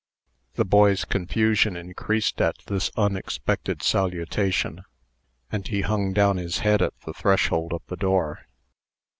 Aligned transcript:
The 0.55 0.65
boy's 0.65 1.05
confusion 1.05 1.77
increased 1.77 2.41
at 2.41 2.57
this 2.65 2.89
unexpected 2.97 3.83
salutation, 3.83 4.81
and 5.51 5.67
he 5.67 5.81
hung 5.81 6.11
down 6.11 6.37
his 6.37 6.57
head 6.65 6.81
at 6.81 6.99
the 7.01 7.13
threshold 7.13 7.71
of 7.71 7.83
the 7.85 7.97
door. 7.97 8.47